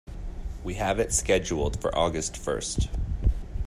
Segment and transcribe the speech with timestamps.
[0.63, 2.89] We have it scheduled for August first.